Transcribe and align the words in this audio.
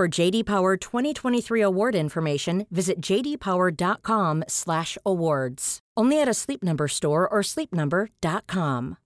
For 0.00 0.08
JD 0.08 0.46
Power 0.46 0.78
2023 0.78 1.60
award 1.60 1.94
information, 1.94 2.66
visit 2.70 3.02
jdpower.com/awards. 3.02 5.80
Only 5.94 6.22
at 6.22 6.26
a 6.26 6.32
Sleep 6.32 6.64
Number 6.64 6.88
store 6.88 7.28
or 7.30 7.42
sleepnumber.com. 7.42 8.96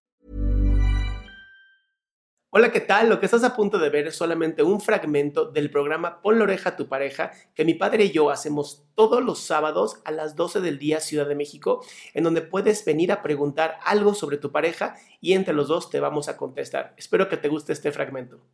Hola, 2.50 2.70
¿qué 2.70 2.78
tal? 2.78 3.08
Lo 3.08 3.18
que 3.18 3.26
estás 3.26 3.42
a 3.42 3.56
punto 3.56 3.80
de 3.80 3.90
ver 3.90 4.06
es 4.06 4.14
solamente 4.14 4.62
un 4.62 4.80
fragmento 4.80 5.46
del 5.46 5.68
programa 5.68 6.22
Pon 6.22 6.38
la 6.38 6.44
oreja 6.44 6.68
a 6.68 6.76
tu 6.76 6.86
pareja 6.86 7.32
que 7.56 7.64
mi 7.64 7.74
padre 7.74 8.04
y 8.04 8.12
yo 8.12 8.30
hacemos 8.30 8.86
todos 8.94 9.20
los 9.20 9.40
sábados 9.40 10.00
a 10.04 10.12
las 10.12 10.36
12 10.36 10.60
del 10.60 10.78
día 10.78 11.00
Ciudad 11.00 11.26
de 11.26 11.34
México, 11.34 11.84
en 12.12 12.22
donde 12.22 12.42
puedes 12.42 12.84
venir 12.84 13.10
a 13.10 13.20
preguntar 13.20 13.80
algo 13.84 14.14
sobre 14.14 14.36
tu 14.36 14.52
pareja 14.52 14.94
y 15.20 15.32
entre 15.32 15.54
los 15.54 15.66
dos 15.66 15.90
te 15.90 15.98
vamos 15.98 16.28
a 16.28 16.36
contestar. 16.36 16.94
Espero 16.96 17.28
que 17.28 17.36
te 17.36 17.48
guste 17.48 17.72
este 17.72 17.90
fragmento. 17.90 18.46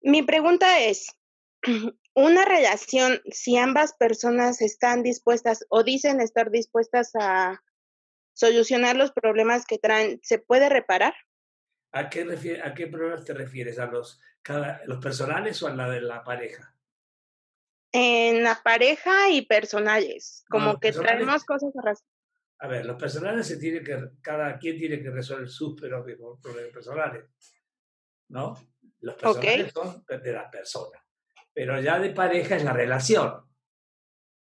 Mi 0.00 0.22
pregunta 0.22 0.78
es, 0.78 1.17
una 2.14 2.44
relación, 2.44 3.20
si 3.30 3.56
ambas 3.56 3.94
personas 3.94 4.60
están 4.60 5.02
dispuestas 5.02 5.64
o 5.68 5.82
dicen 5.82 6.20
estar 6.20 6.50
dispuestas 6.50 7.12
a 7.14 7.62
solucionar 8.32 8.96
los 8.96 9.12
problemas 9.12 9.66
que 9.66 9.78
traen, 9.78 10.20
¿se 10.22 10.38
puede 10.38 10.68
reparar? 10.68 11.14
¿A 11.92 12.10
qué, 12.10 12.24
refiere, 12.24 12.62
¿A 12.62 12.74
qué 12.74 12.86
problemas 12.86 13.24
te 13.24 13.34
refieres? 13.34 13.78
¿A 13.78 13.86
los, 13.86 14.20
cada, 14.42 14.82
los 14.86 14.98
personales 15.02 15.62
o 15.62 15.66
a 15.68 15.74
la 15.74 15.88
de 15.90 16.00
la 16.00 16.22
pareja? 16.22 16.74
En 17.92 18.44
la 18.44 18.60
pareja 18.62 19.30
y 19.30 19.42
personales, 19.46 20.44
como 20.50 20.72
los 20.72 20.80
que 20.80 20.88
personales- 20.92 21.16
traemos 21.16 21.44
cosas 21.44 21.74
a 21.76 21.82
ras- 21.82 22.04
A 22.58 22.68
ver, 22.68 22.84
los 22.84 22.96
personales 22.96 23.46
se 23.46 23.56
tiene 23.56 23.82
que, 23.82 23.96
cada 24.20 24.58
quien 24.58 24.76
tiene 24.78 25.00
que 25.02 25.10
resolver 25.10 25.48
sus 25.48 25.74
problemas 25.80 26.72
personales, 26.72 27.24
¿no? 28.28 28.54
Los 29.00 29.14
personales 29.14 29.72
son 29.72 30.04
de 30.06 30.32
la 30.32 30.50
persona, 30.50 31.02
pero 31.54 31.80
ya 31.80 31.98
de 31.98 32.10
pareja 32.10 32.56
es 32.56 32.64
la 32.64 32.72
relación. 32.72 33.44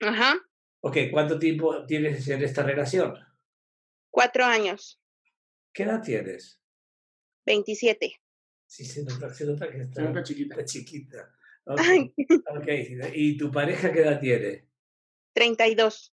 Ajá, 0.00 0.34
Ok, 0.80 0.96
¿cuánto 1.10 1.38
tiempo 1.38 1.84
tienes 1.86 2.28
en 2.28 2.42
esta 2.42 2.62
relación? 2.62 3.14
cuatro 4.10 4.44
años, 4.44 5.00
¿Qué 5.72 5.82
edad 5.82 6.02
tienes? 6.02 6.60
27. 7.44 8.14
Sí, 8.66 8.84
se 8.84 9.04
nota, 9.04 9.32
se 9.32 9.44
nota 9.46 9.70
que 9.70 9.82
está, 9.82 10.04
Está 10.04 10.22
chiquita. 10.22 10.54
está 10.54 10.64
chiquita. 10.64 11.34
Ok, 11.64 11.80
Ay, 11.80 12.14
ok. 12.46 12.68
¿Y 13.14 13.36
tu 13.36 13.50
pareja 13.50 13.92
qué 13.92 14.00
edad 14.00 14.18
tiene? 14.20 14.68
32. 15.34 16.14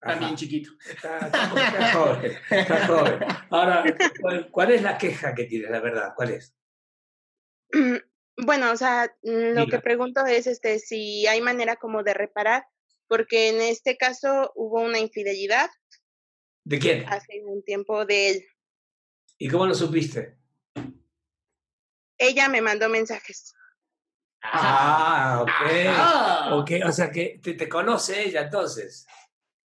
Ajá. 0.00 0.14
También 0.14 0.36
chiquito. 0.36 0.70
Está, 0.88 1.18
está- 1.26 1.44
está 1.44 1.92
joven, 1.92 2.32
está 2.50 2.86
joven. 2.86 3.18
Ahora, 3.50 3.84
¿cuál, 4.20 4.50
cuál 4.50 4.70
es 4.72 4.82
la 4.82 4.98
queja 4.98 5.34
que 5.34 5.44
tienes, 5.44 5.70
la 5.70 5.80
verdad? 5.80 6.12
¿Cuál 6.16 6.30
es? 6.30 6.54
Bueno, 8.44 8.72
o 8.72 8.76
sea, 8.76 9.14
mm, 9.22 9.54
lo 9.54 9.66
que 9.66 9.78
pregunto 9.78 10.26
es 10.26 10.46
este 10.46 10.78
si 10.78 11.26
hay 11.26 11.40
manera 11.40 11.76
como 11.76 12.02
de 12.02 12.14
reparar, 12.14 12.64
porque 13.06 13.48
en 13.48 13.60
este 13.60 13.96
caso 13.96 14.52
hubo 14.54 14.80
una 14.80 14.98
infidelidad 14.98 15.70
¿De 16.64 16.78
quién? 16.78 17.08
hace 17.08 17.42
un 17.44 17.62
tiempo 17.62 18.04
de 18.04 18.30
él. 18.30 18.46
¿Y 19.38 19.48
cómo 19.48 19.66
lo 19.66 19.74
supiste? 19.74 20.38
Ella 22.18 22.48
me 22.48 22.60
mandó 22.60 22.88
mensajes. 22.88 23.54
Ah, 24.42 25.40
ok. 25.42 25.50
Ah. 25.88 26.50
Ok, 26.54 26.70
o 26.84 26.92
sea 26.92 27.10
que 27.10 27.40
te, 27.42 27.54
te 27.54 27.68
conoce 27.68 28.24
ella 28.24 28.42
entonces. 28.42 29.06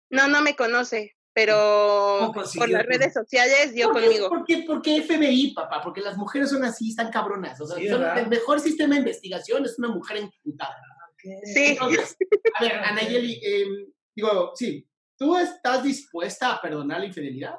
No, 0.10 0.28
no 0.28 0.42
me 0.42 0.56
conoce, 0.56 1.16
pero 1.36 2.32
¿Cómo 2.34 2.44
por 2.56 2.70
las 2.70 2.86
redes 2.86 3.12
sociales 3.12 3.74
dio 3.74 3.92
¿Por 3.92 4.00
qué, 4.00 4.06
conmigo. 4.08 4.30
¿por, 4.30 4.46
qué, 4.46 4.64
por 4.66 4.82
qué 4.82 5.02
FBI, 5.02 5.54
papá? 5.54 5.82
Porque 5.84 6.00
las 6.00 6.16
mujeres 6.16 6.50
son 6.50 6.64
así, 6.64 6.92
están 6.92 7.12
cabronas. 7.12 7.60
O 7.60 7.68
sea, 7.68 7.76
Sí, 7.76 7.88
el 7.88 8.30
mejor 8.30 8.62
sistema 8.62 8.94
de 8.94 9.02
investigación 9.02 9.66
es 9.66 9.78
una 9.78 9.90
mujer 9.90 10.16
imputada. 10.22 10.82
Sí, 11.22 11.66
Entonces, 11.72 12.16
a 12.58 12.64
ver, 12.64 12.72
Anayeli, 12.86 13.42
em, 13.44 13.92
digo, 14.16 14.54
sí, 14.56 14.88
¿tú 15.18 15.36
estás 15.36 15.84
dispuesta 15.84 16.54
a 16.54 16.62
perdonar 16.62 17.02
la 17.02 17.08
infidelidad? 17.08 17.56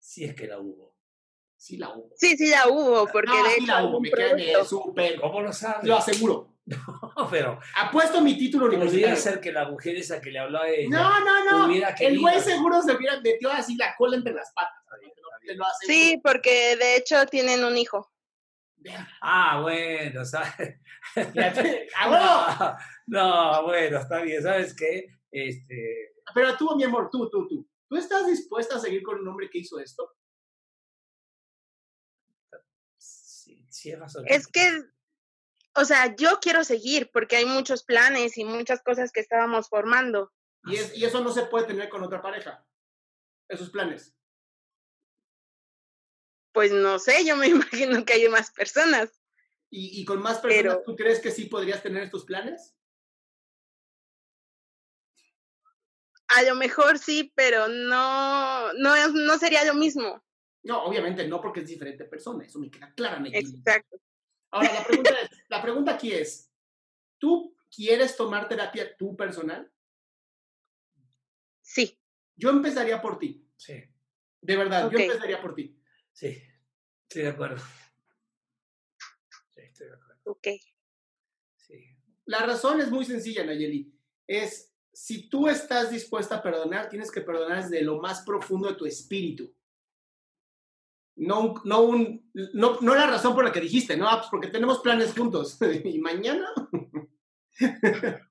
Si 0.00 0.24
es 0.24 0.34
que 0.34 0.48
la 0.48 0.58
hubo. 0.58 0.96
Sí, 1.56 1.76
la 1.76 1.94
hubo. 1.94 2.10
sí, 2.16 2.36
sí 2.36 2.50
la 2.50 2.66
hubo, 2.66 3.06
porque 3.06 3.30
no, 3.30 3.44
de 3.44 3.50
sí 3.50 3.62
hecho 3.62 3.72
la 3.72 3.84
hubo 3.84 4.00
me 4.00 4.10
queda 4.10 4.64
súper. 4.64 5.20
¿Cómo 5.20 5.42
lo 5.42 5.52
sabes? 5.52 5.86
Lo 5.86 5.96
aseguro. 5.96 6.57
No, 6.68 7.28
pero 7.30 7.58
Apuesto 7.76 8.20
mi 8.20 8.36
título 8.36 8.66
podría 8.66 8.80
universitario. 8.84 9.22
ser 9.22 9.40
que 9.40 9.52
la 9.52 9.68
mujer 9.68 9.96
esa 9.96 10.20
que 10.20 10.30
le 10.30 10.38
habló 10.38 10.60
a 10.60 10.68
ella. 10.68 10.88
No, 10.90 11.20
no, 11.24 11.66
no. 11.66 11.74
El 11.98 12.20
güey 12.20 12.40
seguro 12.40 12.82
se 12.82 12.92
hubiera 12.94 13.18
metido 13.20 13.50
así 13.50 13.74
la 13.76 13.96
cola 13.96 14.16
entre 14.16 14.34
las 14.34 14.52
patas. 14.52 14.74
lo-. 15.44 15.64
Sí, 15.86 16.20
porque 16.22 16.76
de 16.76 16.96
hecho 16.96 17.24
tienen 17.26 17.64
un 17.64 17.76
hijo. 17.78 18.12
Ah, 19.22 19.60
bueno, 19.62 20.24
¿sabes? 20.24 20.78
¡Ah, 21.96 22.76
No, 23.06 23.60
no, 23.60 23.62
bueno, 23.64 23.98
está 23.98 24.20
bien. 24.20 24.42
¿Sabes 24.42 24.74
qué? 24.74 25.06
Este, 25.30 26.12
Pero 26.34 26.56
tú, 26.56 26.76
mi 26.76 26.84
amor, 26.84 27.08
tú, 27.10 27.28
tú, 27.30 27.48
tú. 27.48 27.68
¿Tú 27.88 27.96
estás 27.96 28.26
dispuesta 28.26 28.76
a 28.76 28.78
seguir 28.78 29.02
con 29.02 29.18
un 29.20 29.28
hombre 29.28 29.48
que 29.50 29.58
hizo 29.58 29.78
esto? 29.80 30.14
sí, 32.98 33.66
sí 33.70 33.90
es 33.90 33.98
razón. 33.98 34.24
Es 34.26 34.46
que, 34.46 34.82
o 35.80 35.84
sea, 35.84 36.14
yo 36.16 36.38
quiero 36.40 36.64
seguir 36.64 37.10
porque 37.12 37.36
hay 37.36 37.44
muchos 37.46 37.84
planes 37.84 38.36
y 38.38 38.44
muchas 38.44 38.82
cosas 38.82 39.12
que 39.12 39.20
estábamos 39.20 39.68
formando. 39.68 40.32
Y, 40.64 40.76
es- 40.76 40.96
y 40.96 41.04
eso 41.04 41.20
no 41.22 41.32
se 41.32 41.44
puede 41.46 41.66
tener 41.66 41.88
con 41.88 42.02
otra 42.02 42.20
pareja. 42.20 42.66
Esos 43.48 43.70
planes. 43.70 44.14
Pues 46.52 46.72
no 46.72 46.98
sé, 46.98 47.24
yo 47.24 47.36
me 47.36 47.46
imagino 47.92 48.04
que 48.04 48.14
hay 48.14 48.28
más 48.28 48.50
personas. 48.50 49.10
¿Y, 49.70 50.00
y 50.00 50.04
con 50.04 50.20
más 50.22 50.38
personas, 50.38 50.62
Pero- 50.76 50.82
tú 50.84 50.96
crees 50.96 51.20
que 51.20 51.30
sí 51.30 51.44
podrías 51.44 51.82
tener 51.82 52.02
estos 52.02 52.24
planes? 52.24 52.74
A 56.28 56.42
lo 56.42 56.54
mejor 56.56 56.98
sí, 56.98 57.32
pero 57.34 57.68
no, 57.68 58.72
no, 58.74 59.08
no 59.08 59.38
sería 59.38 59.64
lo 59.64 59.74
mismo. 59.74 60.22
No, 60.62 60.84
obviamente 60.84 61.26
no, 61.26 61.40
porque 61.40 61.60
es 61.60 61.66
diferente 61.66 62.04
persona. 62.04 62.44
Eso 62.44 62.58
me 62.58 62.70
queda 62.70 62.92
claramente. 62.94 63.38
Exacto. 63.38 63.96
Ahora, 64.50 64.72
la 64.72 64.84
pregunta, 64.84 65.20
es- 65.20 65.30
la 65.48 65.62
pregunta 65.62 65.94
aquí 65.94 66.12
es, 66.12 66.50
¿tú 67.18 67.54
quieres 67.74 68.16
tomar 68.16 68.48
terapia 68.48 68.96
tú 68.96 69.16
personal? 69.16 69.70
Sí, 71.60 71.98
Yo 72.36 72.50
empezaría 72.50 73.02
por 73.02 73.18
ti. 73.18 73.44
Sí, 73.56 73.82
De 74.40 74.56
verdad, 74.56 74.88
yo 74.90 74.98
empezaría 74.98 75.42
por 75.42 75.54
ti. 75.54 75.76
sí, 76.12 76.40
estoy 77.02 77.22
de 77.22 77.28
acuerdo. 77.28 77.62
Sí, 79.50 79.60
estoy 79.62 79.88
de 79.88 79.94
acuerdo. 79.94 80.20
ok. 80.24 80.46
Sí. 81.56 81.84
La 82.26 82.38
razón 82.46 82.80
es 82.80 82.90
muy 82.90 83.04
sencilla, 83.04 83.44
Nayeli. 83.44 83.92
Es, 84.26 84.72
si 84.92 85.28
tú 85.28 85.48
estás 85.48 85.90
dispuesta 85.90 86.36
a 86.36 86.42
perdonar, 86.42 86.88
tienes 86.88 87.10
que 87.10 87.20
perdonar 87.22 87.62
desde 87.64 87.82
lo 87.82 87.98
más 88.00 88.22
profundo 88.22 88.68
de 88.68 88.76
tu 88.76 88.86
espíritu. 88.86 89.52
No, 91.18 91.54
no, 91.64 91.82
un, 91.82 92.30
no, 92.54 92.78
no 92.80 92.94
la 92.94 93.06
razón 93.06 93.34
por 93.34 93.44
la 93.44 93.52
que 93.52 93.60
dijiste, 93.60 93.96
¿no? 93.96 94.08
Pues 94.08 94.28
porque 94.30 94.48
tenemos 94.48 94.78
planes 94.78 95.12
juntos. 95.12 95.58
¿Y 95.84 95.98
mañana? 95.98 96.48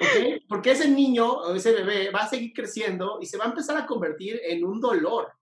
¿Ok? 0.00 0.42
Porque 0.48 0.70
ese 0.70 0.88
niño 0.88 1.30
o 1.30 1.54
ese 1.54 1.72
bebé 1.72 2.10
va 2.10 2.20
a 2.20 2.28
seguir 2.28 2.52
creciendo 2.54 3.18
y 3.20 3.26
se 3.26 3.36
va 3.36 3.44
a 3.44 3.48
empezar 3.48 3.76
a 3.76 3.86
convertir 3.86 4.40
en 4.44 4.64
un 4.64 4.80
dolor. 4.80 5.32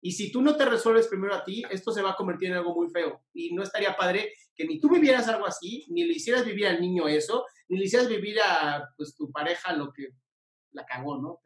Y 0.00 0.12
si 0.12 0.30
tú 0.30 0.42
no 0.42 0.54
te 0.54 0.66
resuelves 0.66 1.08
primero 1.08 1.34
a 1.34 1.42
ti, 1.42 1.62
esto 1.70 1.90
se 1.90 2.02
va 2.02 2.10
a 2.10 2.16
convertir 2.16 2.50
en 2.50 2.58
algo 2.58 2.74
muy 2.74 2.90
feo. 2.90 3.22
Y 3.32 3.54
no 3.54 3.62
estaría 3.62 3.96
padre 3.96 4.34
que 4.54 4.66
ni 4.66 4.78
tú 4.78 4.90
vivieras 4.90 5.26
algo 5.28 5.46
así, 5.46 5.84
ni 5.88 6.04
le 6.04 6.12
hicieras 6.12 6.44
vivir 6.44 6.66
al 6.66 6.80
niño 6.80 7.08
eso, 7.08 7.46
ni 7.68 7.78
le 7.78 7.86
hicieras 7.86 8.08
vivir 8.08 8.38
a 8.38 8.86
pues, 8.98 9.16
tu 9.16 9.32
pareja 9.32 9.72
lo 9.72 9.92
que 9.92 10.10
la 10.72 10.84
cagó, 10.84 11.16
¿no? 11.16 11.40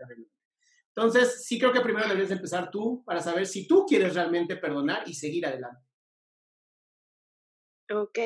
Entonces, 0.99 1.47
sí 1.47 1.61
creo 1.61 1.73
que 1.73 1.81
primero 1.81 2.09
debes 2.09 2.33
empezar 2.33 2.73
tú 2.73 3.05
para 3.05 3.21
saber 3.21 3.47
si 3.47 3.69
tú 3.69 3.87
quieres 3.87 4.17
realmente 4.17 4.57
perdonar 4.57 5.09
y 5.09 5.15
seguir 5.15 5.47
adelante. 5.47 5.81
Ok. 7.95 8.19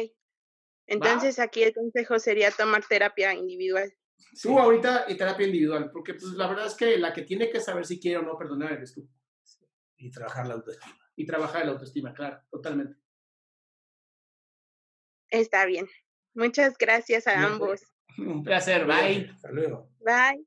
Entonces, 0.86 1.38
aquí 1.38 1.64
el 1.64 1.74
consejo 1.74 2.18
sería 2.18 2.50
tomar 2.50 2.82
terapia 2.88 3.34
individual. 3.34 3.92
Tú 4.40 4.58
ahorita 4.58 5.04
y 5.08 5.18
terapia 5.18 5.44
individual, 5.44 5.90
porque 5.92 6.14
pues 6.14 6.32
la 6.32 6.48
verdad 6.48 6.66
es 6.66 6.74
que 6.74 6.96
la 6.96 7.12
que 7.12 7.22
tiene 7.22 7.50
que 7.50 7.60
saber 7.60 7.84
si 7.84 8.00
quiere 8.00 8.16
o 8.16 8.22
no 8.22 8.38
perdonar 8.38 8.72
eres 8.72 8.94
tú. 8.94 9.06
Y 9.98 10.10
trabajar 10.10 10.46
la 10.46 10.54
autoestima. 10.54 10.98
Y 11.14 11.26
trabajar 11.26 11.66
la 11.66 11.72
autoestima, 11.72 12.14
claro, 12.14 12.40
totalmente. 12.50 12.96
Está 15.28 15.66
bien. 15.66 15.86
Muchas 16.32 16.78
gracias 16.78 17.26
a 17.26 17.44
ambos. 17.44 17.82
Un 18.16 18.42
placer, 18.42 18.86
bye. 18.86 19.28
Hasta 19.30 19.50
luego. 19.50 19.90
Bye. 20.00 20.46